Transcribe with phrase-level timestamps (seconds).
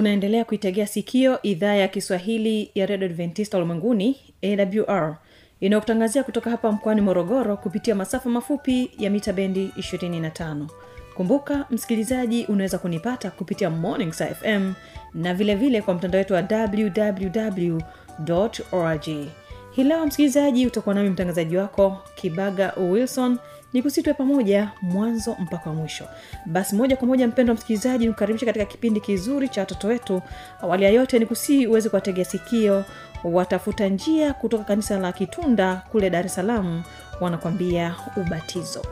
[0.00, 5.16] unaendelea kuitegea sikio idhaa ya kiswahili ya redio adventista ulimwenguni awr
[5.60, 10.66] inayokutangazia kutoka hapa mkoani morogoro kupitia masafa mafupi ya mita bendi 25
[11.14, 14.72] kumbuka msikilizaji unaweza kunipata kupitia morning sa fm
[15.14, 17.78] na vilevile vile kwa mtandao wetu wa www
[18.72, 19.04] org
[19.70, 23.38] hii leo msikilizaji utakuwa nami mtangazaji wako kibaga wilson
[23.72, 26.04] ni kusitwe pamoja mwanzo mpaka mwisho.
[26.46, 30.22] Basi moja kwa moja mpendo wa msikilizaji nikukaribisha katika kipindi kizuri cha watoto wetu.
[30.62, 32.84] Awali ya yote ni kusii uweze kuwategea sikio
[33.24, 36.82] watafuta njia kutoka kanisa la kitunda kule dar es salaam
[37.20, 38.82] wanakwambia ubatizo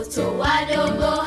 [0.00, 1.19] watoto wadogo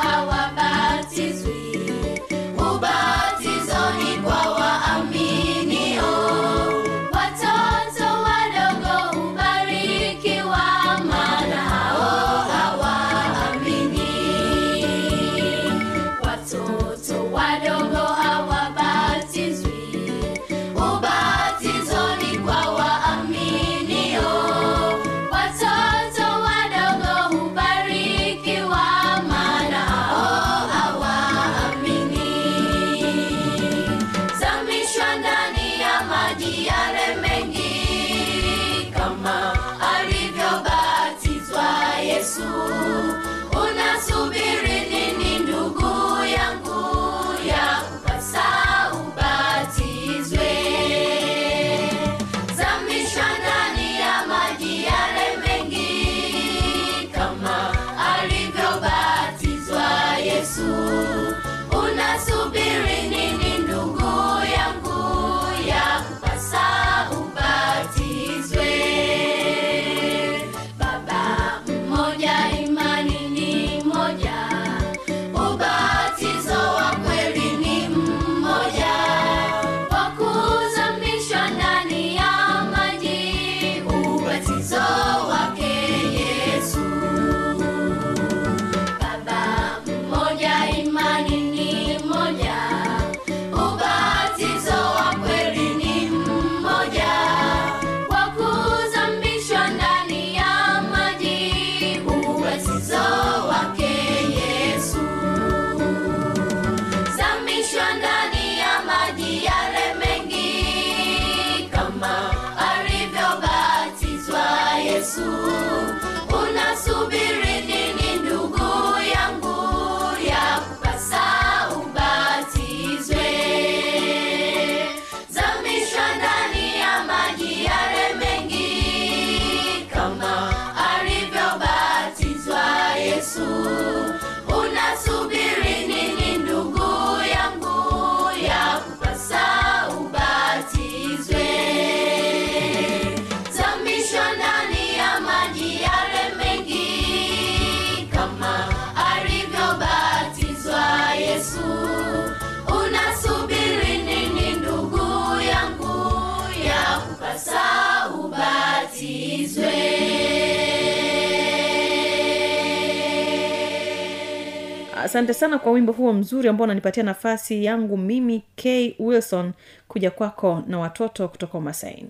[165.03, 168.95] asante sana kwa wimbo huo mzuri ambao unanipatia nafasi yangu mimi k.
[169.00, 169.51] Wilson
[169.88, 172.09] kuja kwako na watoto kutoka umasaini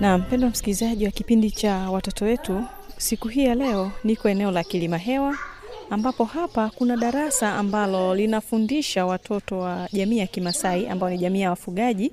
[0.00, 2.64] na mpendwa msikilizaji wa kipindi cha watoto wetu
[2.96, 5.36] siku hii ya leo niko eneo la kilima hewa
[5.90, 11.50] ambapo hapa kuna darasa ambalo linafundisha watoto wa jamii ya kimasai ambao ni jamii ya
[11.50, 12.12] wafugaji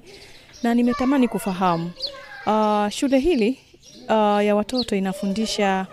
[0.64, 1.92] na nimetamani kufahamu.
[2.46, 3.60] Uh, shule hili
[4.04, 5.88] uh, ya watoto inafundisha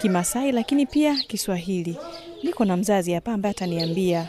[0.00, 1.96] kimasai lakini pia kiswahili.
[2.42, 4.28] Niko na mzazi hapa ambaye ataniambia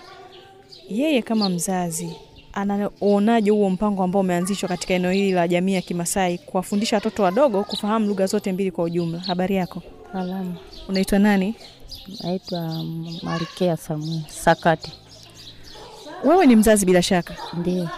[0.89, 2.15] yeye kama mzazi
[2.53, 7.63] anaonaje huo mpango ambao umeanzishwa katika eneo hili la jamii ya kimasai kuwafundisha watoto wadogo
[7.63, 9.19] kufahamu lugha zote mbili kwa ujumla?
[9.19, 9.81] Habari yako
[10.13, 10.55] Salamu,
[10.89, 11.55] unaitwa nani?
[12.23, 12.83] Naitwa
[13.23, 14.91] Malkia Samuel Sakati.
[16.23, 17.33] wewe ni mzazi bila shaka?
[17.53, 17.89] Ndio,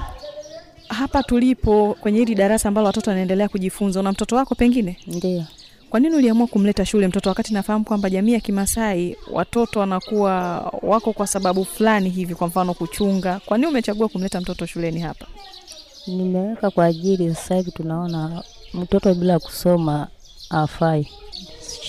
[0.88, 4.98] hapa tulipo kwenye hili darasa ambalo watoto wanaendelea kujifunza una mtoto wako pengine?
[5.08, 5.44] Ndio.
[5.90, 11.14] kwa nini uliamua kumleta shule mtoto wakati nafahamu kwamba jamii ya kimasai watoto wanakuwa wako
[11.14, 13.40] kwa sababu fulani hivi kwa mfano kuchunga.
[13.46, 15.26] Kwa nini umechagua kumleta mtoto shuleni hapa?
[16.08, 18.44] Nimeweka kwa ajili, sasa hivi tunaona
[18.74, 20.08] mtoto bila kusoma
[20.50, 21.08] afai.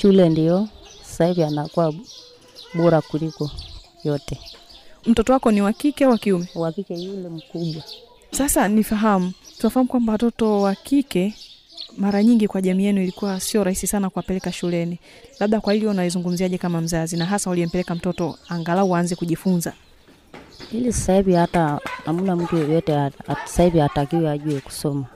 [0.01, 0.69] Shule ndio
[1.03, 1.95] sasa hivi anakuwa
[2.75, 3.51] bora kuliko
[4.05, 4.39] yote.
[5.07, 7.83] mtoto wako ni wa kike au wa kiume Wa kike yule mkubwa,
[8.31, 11.35] sasa nifahamu tunafahamu kwamba watoto wa kike
[11.99, 14.99] mara nyingi kwa jamii yenu ilikuwa sio rahisi sana kuwapeleka shuleni
[15.41, 19.73] labda kwa hili unaizungumziaje kama mzazi na hasa uliyempeleka mtoto angalau aanze kujifunza
[20.73, 23.13] ili sasa hivi hata hamna mtu at-
[23.45, 25.07] sasa hivi hatakiwi ajue kusoma.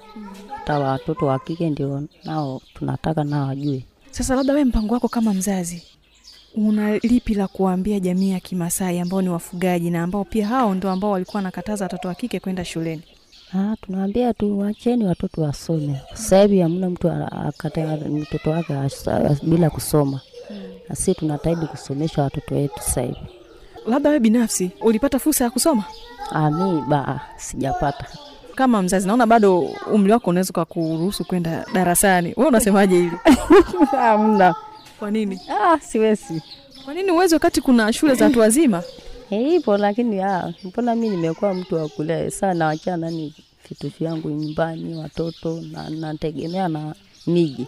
[0.57, 3.83] Hata watoto wa kike ndio nao tunataka nao wajue.
[4.11, 5.83] Sasa labda we mpango wako kama mzazi
[6.55, 10.91] una lipi la kuwaambia jamii ya kimasai ambao ni wafugaji na ambao pia hao ndo
[10.91, 13.03] ambao walikuwa wanakataza watoto wa kike kwenda shuleni
[13.55, 16.01] Ah, tunaambia tu wacheni watoto wasome.
[16.15, 18.75] Sasa hivi hamna mtu akata mtoto wake
[19.43, 20.21] bila kusoma.
[20.88, 23.17] Na sisi tunataidi kusomesha watoto wetu sasa hivi.
[23.87, 25.85] labda we binafsi ulipata fursa ya kusoma
[26.33, 28.07] Ah, mimi ba sijapata.
[28.59, 29.61] Kama mzazi naona bado
[29.93, 33.17] umri wako unaweza ukakuruhusu kwenda darasani we unasemaje hili
[33.91, 34.55] Hamna.
[34.99, 36.43] kwa nini Ah, siwezi.
[36.85, 38.83] kwa nini uwezi wakati kuna shule za watu wazima
[39.31, 43.35] Eh, Ipo lakini ah, mbona mi nimekuwa mtu wa kulea sana wachana ni
[43.69, 46.95] vitu vyangu nyumbani, watoto na nategemea na
[47.27, 47.67] miji.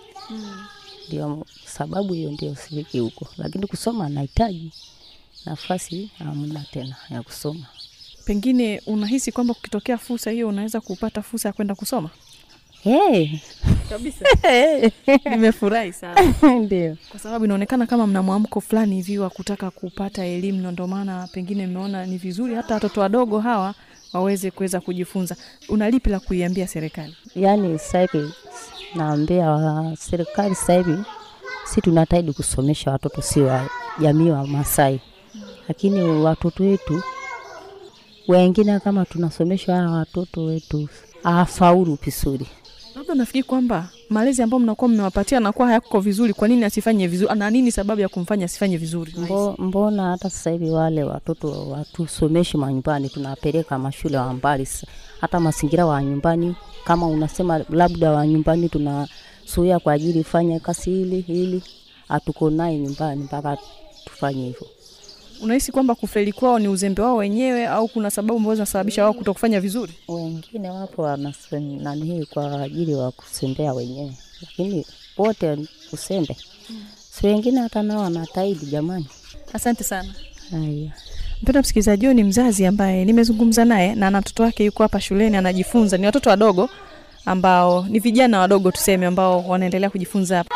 [1.09, 4.73] Ndio sababu hiyo ndio siriki huko, lakini kusoma nahitaji
[5.47, 7.67] nafasi, hamna tena ya kusoma.
[8.25, 12.11] Pengine unahisi kwamba kukitokea fursa hiyo unaweza kupata fursa ya kwenda kusoma?
[12.83, 13.29] Hey,
[13.89, 14.25] kabisa.
[15.31, 16.35] Nimefurahi sana.
[16.65, 16.97] Ndio.
[17.11, 21.29] Kwa sababu inaonekana kama mna mwamko fulani hivi wa kutaka kupata elimu na ndio maana
[21.33, 23.75] pengine mmeona ni vizuri hata watoto wadogo hawa
[24.13, 25.37] waweze kuweza kujifunza.
[25.69, 27.17] Una lipi la kuiambia serikali?
[27.37, 28.33] Yaani sasa hivi
[28.95, 29.59] naambia
[29.99, 30.99] serikali sasa hivi
[31.65, 33.69] si tunataidi kusomesha watoto, si wa
[34.01, 35.01] jamii wa Masai,
[35.69, 37.03] lakini watoto wetu
[38.31, 40.89] wengine kama tunasomesha hawa watoto wetu
[41.23, 42.47] hawafaulu vizuri.
[42.97, 47.51] labda nafikiri kwamba malezi ambayo mnakuwa mmewapatia anakuwa hayako vizuri kwa nini asifanye vizuri na
[47.51, 53.09] nini sababu ya kumfanya asifanye vizuri Mbo, mbona hata sasa hivi wale watoto watusomeshi manyumbani,
[53.09, 54.69] tunawapeleka mashule wa mbali,
[55.21, 56.55] hata mazingira wa nyumbani.
[56.85, 61.63] Kama unasema labda wa nyumbani tunasuia kwa ajili fanya kazi hili hili,
[62.09, 63.59] hatuko naye nyumbani mpaka
[64.05, 64.67] tufanye hivyo.
[65.43, 69.33] Unahisi kwamba kufeli kwao ni uzembe wao wenyewe au kuna sababu ambazo zinasababisha wao kuto
[69.33, 69.93] kufanya vizuri?
[70.09, 74.87] Wengine wapo wanani hii kwa ajili wa kusembea wenyewe, lakini
[75.19, 75.57] wote
[75.93, 76.37] usembe
[77.11, 79.07] si wengine hata nao wanataidi jamani.
[79.53, 80.09] asante sana.
[80.51, 80.91] Haya.
[81.43, 85.37] mpenda msikilizaji huyu ni mzazi ambaye nimezungumza naye na na mtoto wake yuko hapa shuleni
[85.37, 85.97] anajifunza.
[85.99, 86.69] Ni watoto wadogo
[87.27, 90.55] ambao ni vijana wadogo tuseme ambao wanaendelea kujifunza hapa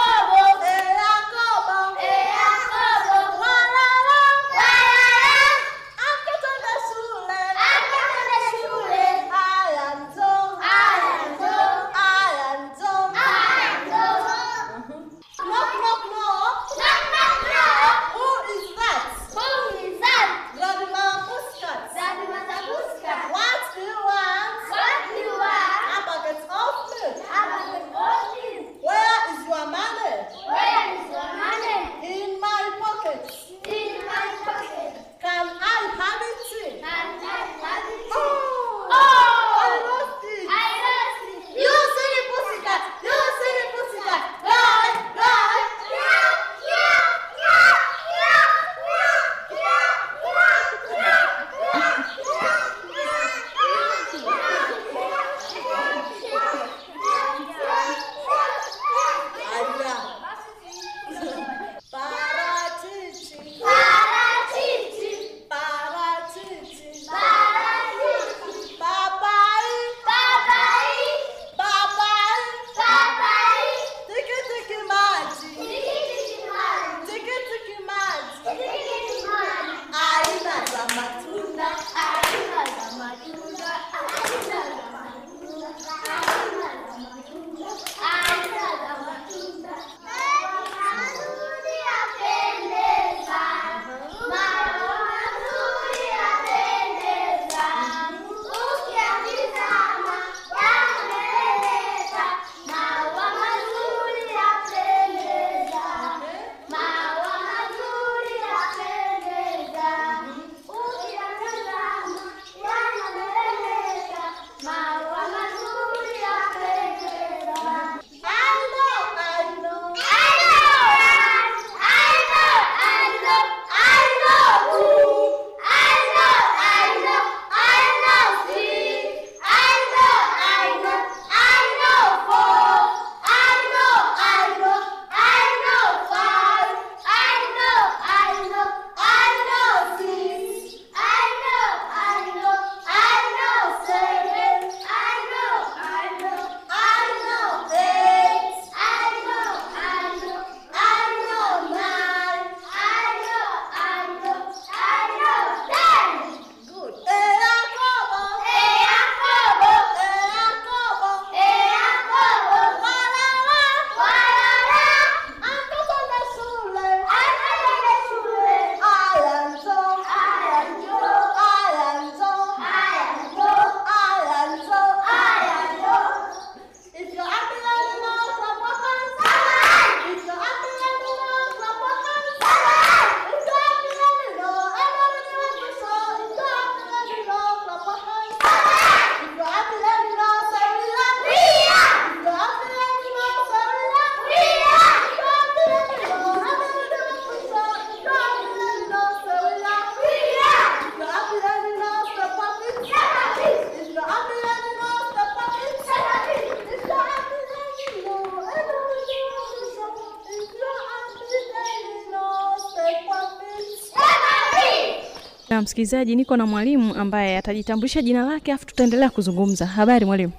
[215.74, 219.66] msikilizaji, niko na mwalimu ambaye atajitambulisha jina lake, afu tutaendelea kuzungumza.
[219.66, 220.32] Habari mwalimu,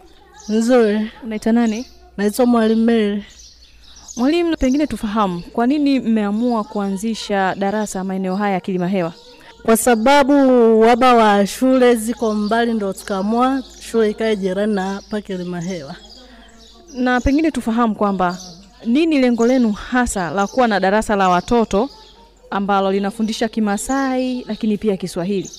[0.50, 1.86] Nzuri, unaitwa nani?
[2.18, 3.24] naitwa Mwalimu Mary.
[4.18, 9.14] Mwalimu, pengine tufahamu kwa nini mmeamua kuanzisha darasa maeneo haya ya Kilima Hewa?
[9.64, 10.34] Kwa sababu
[10.80, 15.96] waba wa shule ziko mbali, ndo tukaamua shule ikae jirani na hapa Kilimahewa.
[16.94, 18.38] Na pengine tufahamu kwamba
[18.86, 21.90] nini lengo lenu hasa la kuwa na darasa la watoto
[22.56, 25.50] ambalo linafundisha Kimasai lakini pia Kiswahili?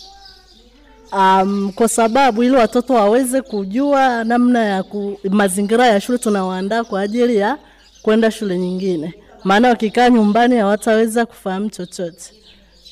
[1.13, 7.01] Um, kwa sababu ili watoto waweze kujua namna ya ku, mazingira ya shule tunawaandaa kwa
[7.01, 7.59] ajili ya
[8.03, 12.33] kwenda shule nyingine, maana wakikaa nyumbani hawataweza kufahamu chochote.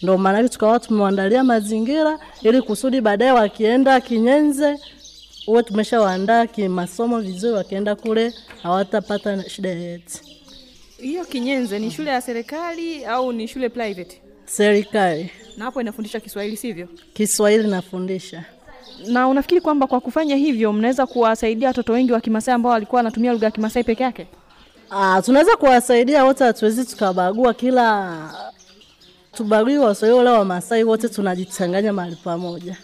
[0.02, 4.78] Ndo maana tukawa tumewaandalia mazingira ili kusudi baadaye wakienda Kinyenze
[5.46, 8.32] uwe tumeshawaandaa kimasomo vizuri, wakienda kule
[8.62, 10.20] hawatapata shida yoyote.
[11.04, 14.22] Hiyo Kinyenze ni shule ya serikali au ni shule private?
[14.44, 16.88] Serikali Na hapo inafundisha Kiswahili sivyo?
[17.12, 18.44] Kiswahili nafundisha.
[19.06, 23.32] Na unafikiri kwamba kwa kufanya hivyo mnaweza kuwasaidia watoto wengi wa Kimasai ambao walikuwa wanatumia
[23.32, 24.26] lugha ya Kimasai peke yake?
[24.90, 28.18] Ah, tunaweza kuwasaidia wote, hatuwezi tukabagua kila
[29.32, 32.76] tubagui Waswahili wala Wamasai, wote tunajichanganya mahali pamoja.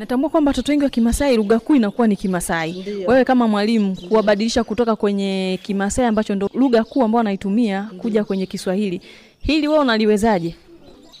[0.00, 2.84] Natambua kwamba watoto wengi wa Kimasai lugha kuu inakuwa ni Kimasai.
[3.06, 8.46] Wewe kama mwalimu kuwabadilisha kutoka kwenye Kimasai ambacho ndo lugha kuu ambao wanaitumia kuja kwenye
[8.46, 9.00] Kiswahili,
[9.38, 10.54] hili wewe unaliwezaje?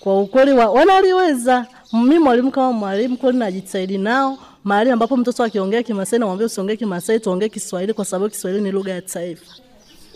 [0.00, 1.66] Kwa ukweli wa, wanaliweza.
[1.92, 7.20] Mimi mwalimu kama mwalimu kweli najitahidi nao mahali ambapo mtoto akiongea Kimasai namwambia usiongee Kimasai,
[7.20, 9.54] tuongee Kiswahili kwa sababu Kiswahili ni lugha ya taifa.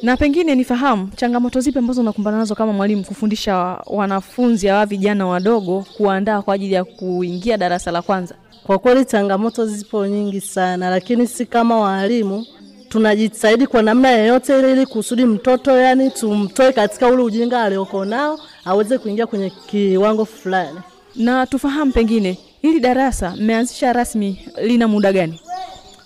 [0.04, 3.56] Na pengine nifahamu changamoto zipi ambazo unakumbana nazo kama mwalimu kufundisha
[3.86, 8.34] wanafunzi hawa vijana wadogo kuandaa kwa ajili ya kuingia darasa la kwanza?
[8.66, 12.46] Kwa kweli changamoto zipo nyingi sana, lakini si kama walimu
[12.88, 18.40] tunajitahidi kwa namna yoyote ile ili kusudi mtoto yani tumtoe katika ule ujinga alioko nao
[18.64, 20.78] aweze kuingia kwenye kiwango fulani.
[21.16, 25.40] Na tufahamu pengine hili darasa mmeanzisha rasmi lina muda gani?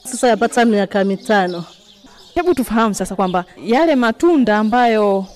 [0.05, 1.65] Sasa yapata miaka mitano.
[2.35, 5.27] Hebu tufahamu sasa kwamba yale matunda ambayo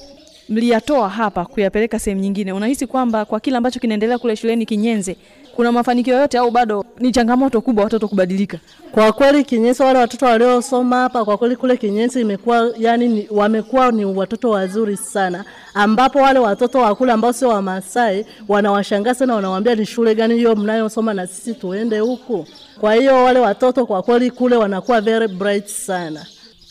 [0.49, 5.17] mliyatoa hapa kuyapeleka sehemu nyingine, unahisi kwamba kwa kile ambacho kinaendelea kule shuleni Kinyenze
[5.57, 8.59] kuna mafanikio yote au bado ni changamoto kubwa watoto kubadilika?
[8.93, 14.05] Kwa kweli Kinyenze, wale watoto waliosoma hapa, kwa kweli kule Kinyenze imekuwa yani wamekuwa ni
[14.05, 15.45] watoto wazuri sana,
[15.75, 20.57] ambapo wale watoto wa kule ambao sio Wamasai wanawashangaa sana, wanawaambia ni shule gani hiyo
[20.57, 22.47] mnayosoma na sisi tuende huku.
[22.81, 26.27] Kwa hiyo wale watoto kwa kweli kule wanakuwa very bright sana.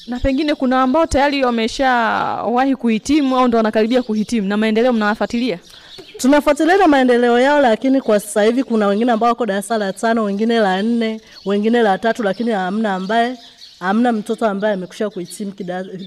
[0.07, 5.59] Na pengine kuna ambao tayari wameshawahi kuhitimu au ndo wanakaribia kuhitimu, na maendeleo mnawafuatilia?
[6.17, 10.23] Tunafuatilia na maendeleo yao, lakini kwa sasa hivi kuna wengine ambao wako darasa la tano,
[10.23, 13.37] wengine la nne, wengine la tatu, lakini hamna ambaye
[13.79, 15.53] hamna mtoto ambaye amekusha kuhitimu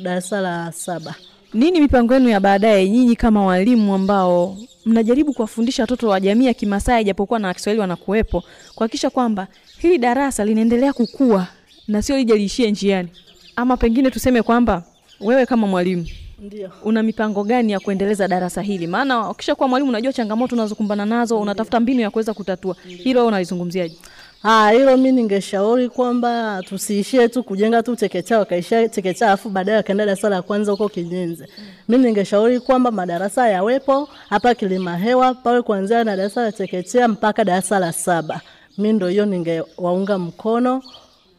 [0.02, 1.14] darasa la saba.
[1.54, 6.54] Nini mipango yenu ya baadaye, nyinyi kama walimu ambao mnajaribu kuwafundisha watoto wa jamii ya
[6.54, 9.46] Kimasai japokuwa na Kiswahili wanakuwepo, kuhakikisha kwamba
[9.78, 11.46] hili darasa linaendelea kukua
[11.88, 13.08] na sio lije liishie njiani?
[13.56, 14.82] Ama pengine tuseme kwamba
[15.20, 16.06] wewe kama mwalimu
[16.38, 16.70] Ndiyo.
[16.84, 18.86] una mipango gani ya kuendeleza darasa hili?
[18.86, 22.76] Maana ukisha kuwa mwalimu unajua changamoto unazokumbana nazo, unatafuta mbinu ya kuweza kutatua.
[22.86, 23.96] Hilo wewe unalizungumziaje?
[24.42, 30.06] Ah, hilo mi ningeshauri kwamba tusiishie tu kujenga tu chekechea wakaishia chekechea afu baadaye wakaenda
[30.06, 31.48] darasa la kwanza huko Kinyenze.
[31.88, 37.78] Mi ningeshauri kwamba madarasa yawepo hapa Kilimahewa pawe kuanzia na darasa la chekechea mpaka darasa
[37.78, 38.40] la saba.
[38.78, 40.82] Mi ndo hiyo ningewaunga mkono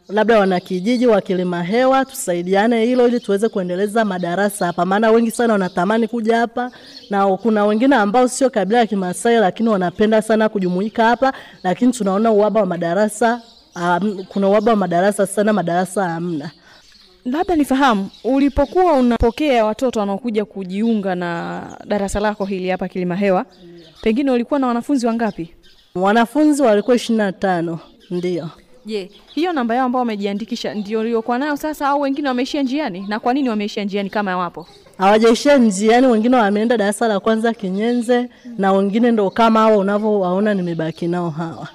[0.08, 6.08] labda wanakijiji wa Kilimahewa tusaidiane hilo ili tuweze kuendeleza madarasa hapa, maana wengi sana wanatamani
[6.08, 6.70] kuja hapa,
[7.10, 12.30] na kuna wengine ambao sio kabila ya Kimasai lakini wanapenda sana kujumuika hapa, lakini tunaona
[12.32, 13.42] uhaba wa madarasa
[13.76, 16.50] um, kuna uhaba wa madarasa sana, madarasa hamna.
[17.24, 23.44] Labda nifahamu, ulipokuwa unapokea watoto wanaokuja kujiunga na darasa lako hili hapa Kilimahewa,
[24.02, 25.54] pengine ulikuwa na wanafunzi wangapi?
[25.94, 27.78] Wanafunzi walikuwa ishirini na tano
[28.10, 28.50] ndio.
[28.86, 33.04] Je, hiyo namba yao ambao wamejiandikisha ndio uliokuwa nayo sasa au wengine wameishia njiani?
[33.08, 34.66] Na kwa nini wameishia njiani kama wapo?
[34.98, 41.08] Hawajaishia njiani, wengine wameenda darasa la kwanza Kinyenze, na wengine ndo kama hao unavyowaona nimebaki
[41.08, 41.68] nao hawa.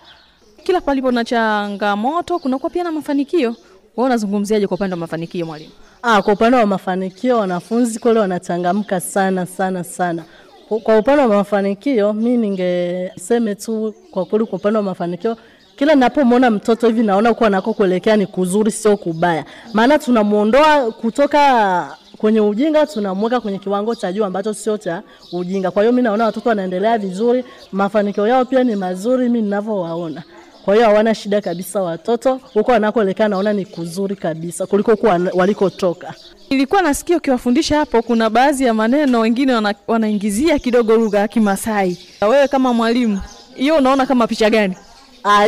[0.64, 3.56] Kila palipo na changamoto kunakuwa pia na mafanikio.
[3.98, 5.72] Wewe unazungumziaje kwa upande wa mafanikio mwalimu?
[6.04, 10.24] Ah, kwa upande wa mafanikio wanafunzi kweli wanachangamka sana sana sana.
[10.68, 15.38] Kwa- Kwa upande wa mafanikio mi ningeseme tu kwa kweli, kwa upande wa mafanikio
[15.76, 21.98] kila ninapomwona mtoto hivi naona kuwa nako kuelekea ni kuzuri, sio kubaya, maana tunamuondoa kutoka
[22.18, 25.72] kwenye ujinga tunamweka kwenye kiwango cha juu ambacho sio cha ujinga.
[25.72, 30.24] Kwa hiyo mi naona watoto wanaendelea vizuri, mafanikio yao pia ni mazuri mi ninavyowaona.
[30.66, 36.14] Kwa hiyo hawana shida kabisa watoto, huko wanakoelekea naona ni kuzuri kabisa kuliko huko walikotoka.
[36.50, 41.98] Nilikuwa nasikia ukiwafundisha hapo, kuna baadhi ya maneno wengine wana, wanaingizia kidogo lugha ya Kimasai.
[42.22, 43.22] Wewe kama mwalimu,
[43.56, 44.76] hiyo unaona kama picha gani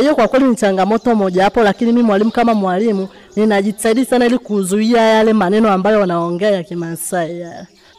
[0.00, 4.38] hiyo kwa kweli ni changamoto moja hapo, lakini mi mwalimu kama mwalimu ninajitahidi sana ili
[4.38, 7.46] kuzuia yale maneno ambayo wanaongea ya Kimasai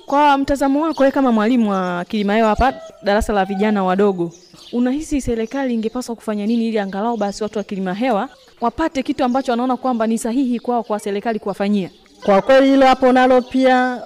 [0.06, 4.32] kwa mtazamo wako wewe kama mwalimu wa kilimayo hapa darasa la vijana wadogo
[4.74, 8.30] unahisi serikali ingepaswa kufanya nini ili angalau basi watu wa Kilimahewa
[8.62, 11.90] wapate kitu ambacho wanaona kwamba ni sahihi kwao kwa serikali kuwafanyia?
[12.26, 14.02] Kwa kweli hilo hapo nalo pia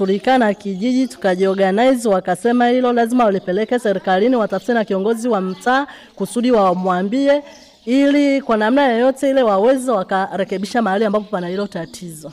[0.00, 7.42] tulikaa kijiji tukajiorganize, wakasema hilo lazima walipeleke serikalini, watafute na kiongozi wa mtaa kusudi wamwambie,
[7.86, 12.32] ili kwa namna yoyote ile waweze wakarekebisha mahali ambapo pana hilo tatizo.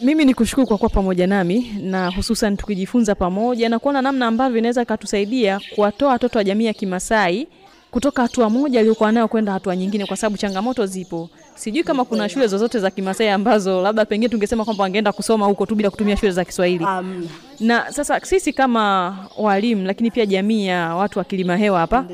[0.00, 4.58] mimi ni kushukuru kwa kuwa pamoja nami na hususan tukijifunza pamoja na kuona namna ambavyo
[4.58, 7.48] inaweza ikatusaidia kuwatoa watoto wa jamii ya kimasai
[7.90, 12.28] kutoka hatua moja aliyokuwa nayo kwenda hatua nyingine kwa sababu changamoto zipo sijui kama kuna
[12.28, 16.16] shule zozote za kimasai ambazo labda pengine tungesema kwamba wangeenda kusoma huko tu bila kutumia
[16.16, 16.84] shule za kiswahili.
[16.84, 17.28] Um,
[17.60, 22.04] na sasa sisi kama walimu lakini pia jamii ya watu wa kilima hewa hapa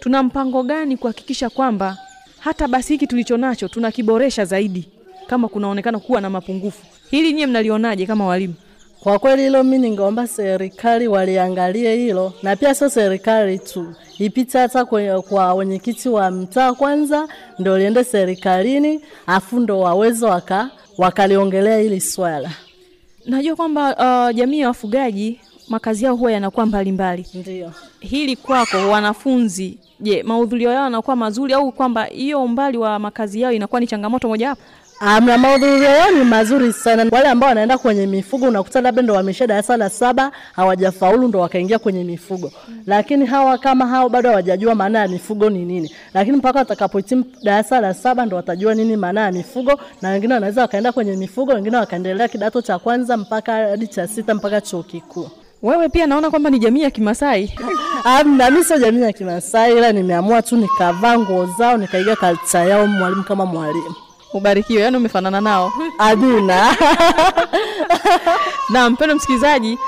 [0.00, 1.98] tuna mpango gani kuhakikisha kwamba
[2.38, 4.88] hata basi hiki tulicho nacho tunakiboresha zaidi
[5.26, 6.86] kama kunaonekana kuwa na mapungufu?
[7.10, 8.54] Hili nyie mnalionaje kama walimu
[9.08, 14.84] Kwa kweli hilo mi ningeomba serikali waliangalie hilo, na pia sio serikali tu, ipite hata
[15.28, 22.50] kwa wenyekiti wa mtaa kwanza, ndio liende serikalini, afu ndo waweze waka wakaliongelea hili swala.
[23.26, 23.96] najua kwamba
[24.30, 27.72] uh, jamii ya wafugaji makazi yao huwa yanakuwa mbalimbali Ndio.
[28.00, 33.52] hili kwako wanafunzi je mahudhurio yao yanakuwa mazuri au kwamba hiyo umbali wa makazi yao
[33.52, 34.62] inakuwa ni changamoto mojawapo
[35.00, 37.06] Amna, mahudhurio yao ni mazuri sana.
[37.10, 41.78] Wale ambao wanaenda kwenye mifugo unakuta labda ndo wamesha darasa la saba hawajafaulu ndo wakaingia
[41.78, 42.52] kwenye mifugo,
[42.86, 47.80] lakini hawa kama hao bado hawajajua maana ya mifugo ni nini, lakini mpaka watakapohitimu darasa
[47.80, 51.76] la saba ndo watajua nini maana ya mifugo, na wengine wanaweza wakaenda kwenye mifugo, wengine
[51.76, 55.28] wakaendelea kidato cha kwanza mpaka hadi cha sita mpaka chuo kikuu.
[55.62, 57.54] wewe pia naona kwamba ni jamii ya kimasai
[58.04, 62.86] Amna, mimi sio jamii ya Kimasai, ila nimeamua tu nikavaa nguo zao nikaiga kalcha yao,
[62.86, 63.94] mwalimu kama mwalimu.
[64.32, 65.72] Ubarikiwe yani umefanana nao.
[65.98, 66.76] Aduna.
[68.70, 69.78] na mpendo msikilizaji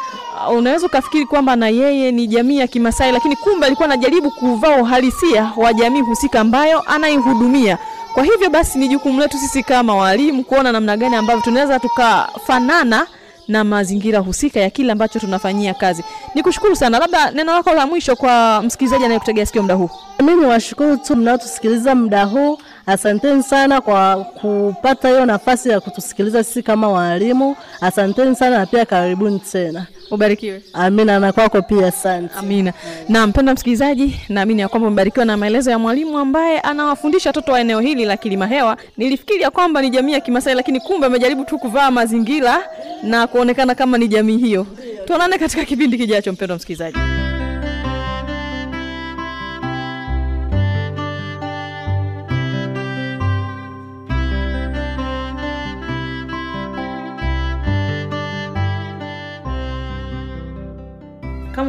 [0.48, 4.76] uh, unaweza ukafikiri kwamba na yeye ni jamii ya kimasai lakini kumbe alikuwa anajaribu kuvaa
[4.76, 7.78] uhalisia wa jamii husika ambayo anaihudumia.
[8.14, 13.06] Kwa hivyo basi ni jukumu letu sisi kama walimu kuona namna gani ambavyo tunaweza tukafanana
[13.48, 16.04] na mazingira husika ya kile ambacho tunafanyia kazi.
[16.34, 16.98] Ni kushukuru sana.
[16.98, 19.90] Labda neno lako la mwisho kwa msikilizaji anayekutegea sikio muda huu.
[20.22, 22.58] Mimi niwashukuru tu mnaotusikiliza muda huu.
[22.90, 27.56] Asanteni sana kwa kupata hiyo nafasi ya kutusikiliza sisi kama walimu.
[27.80, 29.86] Asanteni sana na pia karibuni tena.
[30.10, 32.34] ubarikiwe Amina, na kwako pia asante.
[32.38, 32.72] Amina.
[33.08, 37.60] Na mpendwa msikilizaji, naamini ya kwamba umebarikiwa na maelezo ya mwalimu ambaye anawafundisha watoto wa
[37.60, 38.76] eneo hili la Kilima Hewa.
[38.96, 42.62] Nilifikiri kwamba ni jamii ya Kimasai, lakini kumbe amejaribu tu kuvaa mazingira
[43.02, 44.66] na kuonekana kama ni jamii hiyo.
[45.04, 46.98] Tuonane katika kipindi kijacho, mpendwa msikilizaji.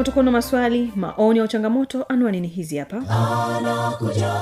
[0.01, 2.97] Kama tuko na maswali, maoni au changamoto, anwani ni hizi hapa.
[2.97, 4.33] anakuja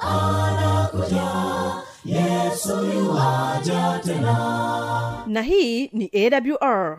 [0.00, 1.22] anakuja
[2.04, 2.76] yesu
[4.04, 4.38] tena
[5.26, 6.98] Na hii ni AWR.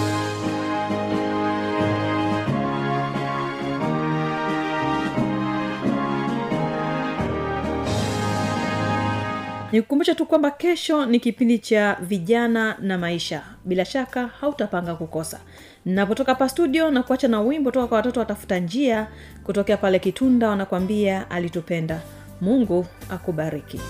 [9.71, 13.41] nikukumbusha tu kwamba kesho ni kipindi cha vijana na maisha.
[13.65, 15.39] Bila shaka hautapanga kukosa.
[15.85, 19.07] Napotoka pa studio na kuacha na wimbo toka kwa watoto watafuta njia
[19.43, 22.01] kutokea pale kitunda wanakwambia alitupenda.
[22.41, 23.81] Mungu akubariki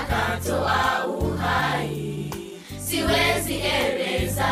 [0.00, 2.30] akatoa uhai,
[2.86, 4.44] siwezi eleza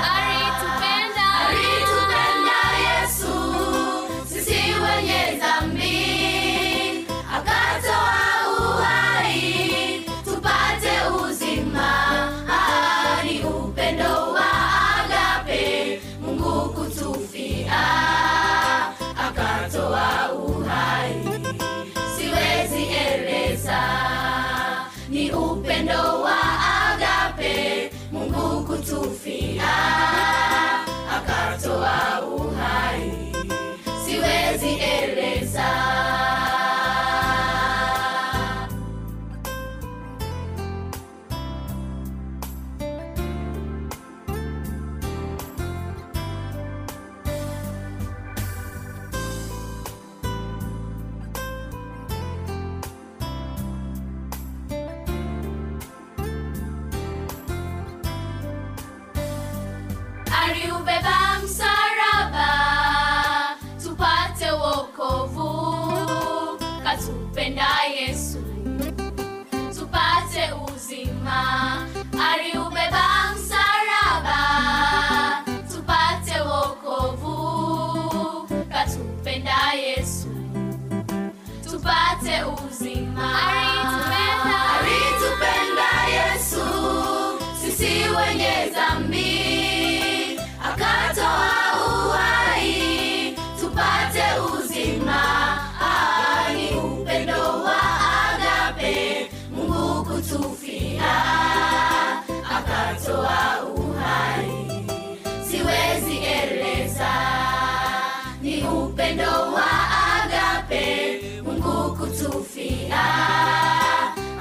[82.79, 83.47] see my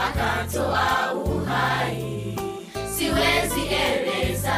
[0.08, 2.36] akatoa uhai,
[2.98, 4.54] siwezi eleza.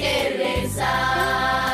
[0.00, 1.69] de rezar.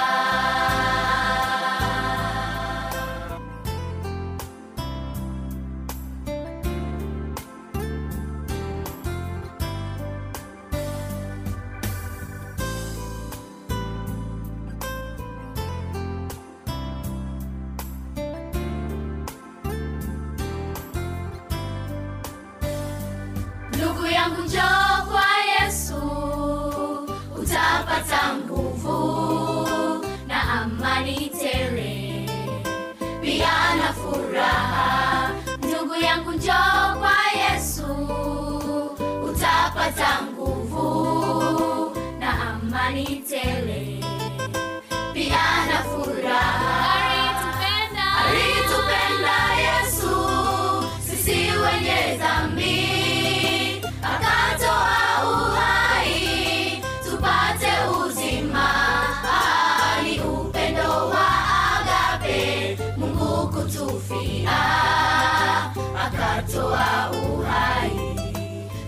[66.76, 67.90] wa uhai,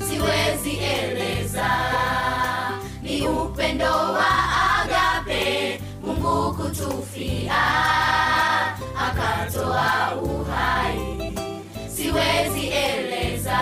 [0.08, 1.68] siwezi eleza
[3.02, 4.28] ni upendo wa
[4.80, 7.62] agape, Mungu kutufia
[9.06, 11.32] akatoa uhai,
[11.96, 13.58] siwezi eleza.